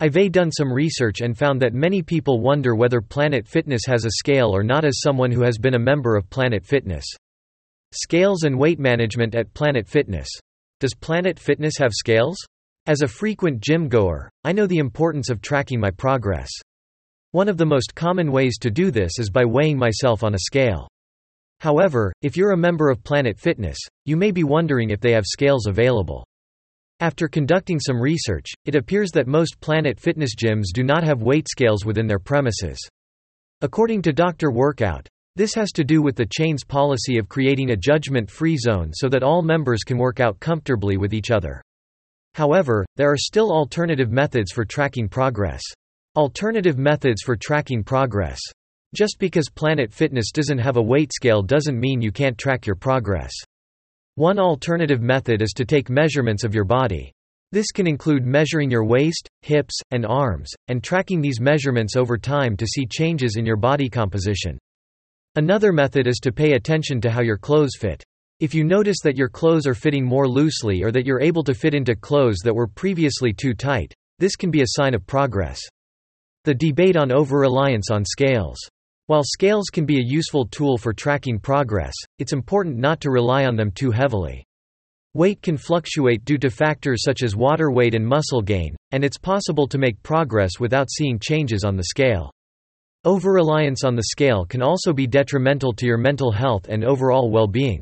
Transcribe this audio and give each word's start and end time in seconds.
I've 0.00 0.32
done 0.32 0.52
some 0.52 0.72
research 0.72 1.22
and 1.22 1.36
found 1.36 1.60
that 1.60 1.74
many 1.74 2.02
people 2.02 2.40
wonder 2.40 2.76
whether 2.76 3.00
Planet 3.00 3.48
Fitness 3.48 3.82
has 3.88 4.04
a 4.04 4.12
scale 4.12 4.54
or 4.54 4.62
not 4.62 4.84
as 4.84 5.00
someone 5.00 5.32
who 5.32 5.42
has 5.42 5.58
been 5.58 5.74
a 5.74 5.78
member 5.78 6.14
of 6.14 6.30
Planet 6.30 6.64
Fitness. 6.64 7.04
Scales 7.92 8.44
and 8.44 8.56
weight 8.56 8.78
management 8.78 9.34
at 9.34 9.52
Planet 9.54 9.88
Fitness. 9.88 10.28
Does 10.78 10.94
Planet 10.94 11.36
Fitness 11.40 11.76
have 11.78 11.92
scales? 11.92 12.36
As 12.86 13.02
a 13.02 13.08
frequent 13.08 13.60
gym 13.60 13.88
goer, 13.88 14.30
I 14.44 14.52
know 14.52 14.68
the 14.68 14.78
importance 14.78 15.30
of 15.30 15.42
tracking 15.42 15.80
my 15.80 15.90
progress. 15.90 16.50
One 17.32 17.48
of 17.48 17.56
the 17.56 17.66
most 17.66 17.96
common 17.96 18.30
ways 18.30 18.56
to 18.58 18.70
do 18.70 18.92
this 18.92 19.18
is 19.18 19.30
by 19.30 19.44
weighing 19.46 19.78
myself 19.78 20.22
on 20.22 20.34
a 20.34 20.38
scale. 20.38 20.86
However, 21.58 22.12
if 22.22 22.36
you're 22.36 22.52
a 22.52 22.56
member 22.56 22.88
of 22.88 23.02
Planet 23.02 23.36
Fitness, 23.36 23.78
you 24.04 24.16
may 24.16 24.30
be 24.30 24.44
wondering 24.44 24.90
if 24.90 25.00
they 25.00 25.10
have 25.10 25.26
scales 25.26 25.66
available. 25.66 26.24
After 27.00 27.28
conducting 27.28 27.78
some 27.78 28.00
research, 28.00 28.46
it 28.64 28.74
appears 28.74 29.10
that 29.12 29.28
most 29.28 29.60
Planet 29.60 30.00
Fitness 30.00 30.34
gyms 30.34 30.72
do 30.74 30.82
not 30.82 31.04
have 31.04 31.22
weight 31.22 31.48
scales 31.48 31.84
within 31.84 32.08
their 32.08 32.18
premises. 32.18 32.78
According 33.60 34.02
to 34.02 34.12
Dr. 34.12 34.50
Workout, 34.50 35.06
this 35.36 35.54
has 35.54 35.70
to 35.72 35.84
do 35.84 36.02
with 36.02 36.16
the 36.16 36.26
chain's 36.26 36.64
policy 36.64 37.16
of 37.16 37.28
creating 37.28 37.70
a 37.70 37.76
judgment-free 37.76 38.56
zone 38.56 38.90
so 38.92 39.08
that 39.08 39.22
all 39.22 39.42
members 39.42 39.84
can 39.84 39.96
work 39.96 40.18
out 40.18 40.40
comfortably 40.40 40.96
with 40.96 41.14
each 41.14 41.30
other. 41.30 41.62
However, 42.34 42.84
there 42.96 43.12
are 43.12 43.16
still 43.16 43.52
alternative 43.52 44.10
methods 44.10 44.50
for 44.50 44.64
tracking 44.64 45.08
progress. 45.08 45.62
Alternative 46.16 46.78
methods 46.78 47.22
for 47.22 47.36
tracking 47.36 47.84
progress. 47.84 48.40
Just 48.96 49.20
because 49.20 49.48
Planet 49.54 49.92
Fitness 49.92 50.32
doesn't 50.32 50.58
have 50.58 50.76
a 50.76 50.82
weight 50.82 51.12
scale 51.12 51.42
doesn't 51.42 51.78
mean 51.78 52.02
you 52.02 52.10
can't 52.10 52.38
track 52.38 52.66
your 52.66 52.74
progress. 52.74 53.32
One 54.18 54.40
alternative 54.40 55.00
method 55.00 55.42
is 55.42 55.52
to 55.52 55.64
take 55.64 55.88
measurements 55.88 56.42
of 56.42 56.52
your 56.52 56.64
body. 56.64 57.12
This 57.52 57.70
can 57.70 57.86
include 57.86 58.26
measuring 58.26 58.68
your 58.68 58.84
waist, 58.84 59.28
hips, 59.42 59.78
and 59.92 60.04
arms, 60.04 60.50
and 60.66 60.82
tracking 60.82 61.20
these 61.20 61.40
measurements 61.40 61.94
over 61.94 62.18
time 62.18 62.56
to 62.56 62.66
see 62.66 62.84
changes 62.84 63.36
in 63.36 63.46
your 63.46 63.56
body 63.56 63.88
composition. 63.88 64.58
Another 65.36 65.72
method 65.72 66.08
is 66.08 66.18
to 66.22 66.32
pay 66.32 66.54
attention 66.54 67.00
to 67.02 67.12
how 67.12 67.20
your 67.20 67.38
clothes 67.38 67.76
fit. 67.78 68.02
If 68.40 68.56
you 68.56 68.64
notice 68.64 68.98
that 69.04 69.16
your 69.16 69.28
clothes 69.28 69.68
are 69.68 69.72
fitting 69.72 70.04
more 70.04 70.26
loosely 70.26 70.82
or 70.82 70.90
that 70.90 71.06
you're 71.06 71.22
able 71.22 71.44
to 71.44 71.54
fit 71.54 71.76
into 71.76 71.94
clothes 71.94 72.38
that 72.42 72.52
were 72.52 72.66
previously 72.66 73.32
too 73.32 73.54
tight, 73.54 73.94
this 74.18 74.34
can 74.34 74.50
be 74.50 74.62
a 74.62 74.70
sign 74.70 74.94
of 74.94 75.06
progress. 75.06 75.60
The 76.42 76.54
debate 76.54 76.96
on 76.96 77.12
over-reliance 77.12 77.88
on 77.92 78.04
scales. 78.04 78.58
While 79.08 79.22
scales 79.24 79.70
can 79.72 79.86
be 79.86 79.96
a 79.96 80.04
useful 80.04 80.44
tool 80.44 80.76
for 80.76 80.92
tracking 80.92 81.38
progress, 81.38 81.94
it's 82.18 82.34
important 82.34 82.76
not 82.76 83.00
to 83.00 83.10
rely 83.10 83.46
on 83.46 83.56
them 83.56 83.70
too 83.70 83.90
heavily. 83.90 84.44
Weight 85.14 85.40
can 85.40 85.56
fluctuate 85.56 86.26
due 86.26 86.36
to 86.36 86.50
factors 86.50 87.04
such 87.04 87.22
as 87.22 87.34
water 87.34 87.70
weight 87.70 87.94
and 87.94 88.06
muscle 88.06 88.42
gain, 88.42 88.76
and 88.92 89.02
it's 89.02 89.16
possible 89.16 89.66
to 89.66 89.78
make 89.78 90.02
progress 90.02 90.60
without 90.60 90.90
seeing 90.90 91.18
changes 91.18 91.64
on 91.64 91.74
the 91.74 91.84
scale. 91.84 92.30
Over-reliance 93.06 93.82
on 93.82 93.96
the 93.96 94.08
scale 94.10 94.44
can 94.44 94.60
also 94.60 94.92
be 94.92 95.06
detrimental 95.06 95.72
to 95.72 95.86
your 95.86 95.96
mental 95.96 96.30
health 96.30 96.68
and 96.68 96.84
overall 96.84 97.30
well-being. 97.30 97.80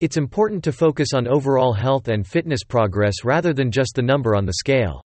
It's 0.00 0.16
important 0.16 0.64
to 0.64 0.72
focus 0.72 1.12
on 1.12 1.28
overall 1.28 1.74
health 1.74 2.08
and 2.08 2.26
fitness 2.26 2.64
progress 2.64 3.24
rather 3.24 3.52
than 3.52 3.70
just 3.70 3.94
the 3.94 4.00
number 4.00 4.34
on 4.34 4.46
the 4.46 4.54
scale. 4.54 5.02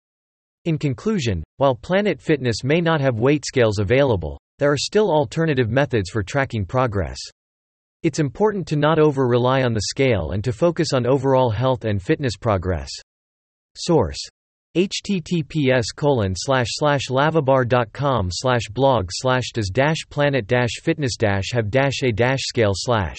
In 0.64 0.80
conclusion, 0.80 1.44
while 1.58 1.76
Planet 1.76 2.20
Fitness 2.20 2.64
may 2.64 2.82
not 2.82 3.00
have 3.00 3.20
weight 3.20 3.46
scales 3.46 3.78
available, 3.78 4.40
there 4.60 4.72
are 4.72 4.78
still 4.78 5.12
alternative 5.12 5.70
methods 5.70 6.10
for 6.10 6.24
tracking 6.24 6.66
progress. 6.66 7.18
It's 8.04 8.20
important 8.20 8.68
to 8.68 8.76
not 8.76 9.00
over-rely 9.00 9.64
on 9.64 9.74
the 9.74 9.88
scale 9.90 10.32
and 10.32 10.44
to 10.44 10.54
focus 10.54 10.94
on 10.94 11.06
overall 11.06 11.50
health 11.50 11.86
and 11.86 12.02
fitness 12.02 12.38
progress. 12.38 12.90
Source 13.76 14.20
https 14.76 15.86
colon 15.96 16.34
slash 16.36 16.68
slash 16.72 17.08
lavabar.com 17.10 18.28
slash 18.32 18.64
blog 18.72 19.10
slash 19.12 19.52
does 19.54 19.70
dash 19.70 20.06
planet 20.10 20.48
dash 20.48 20.82
fitness 20.84 21.16
dash 21.16 21.46
have 21.54 21.72
dash 21.72 22.04
a 22.04 22.12
dash 22.12 22.42
scale 22.42 22.74
slash 22.74 23.18